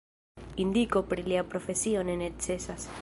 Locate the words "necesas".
2.23-2.89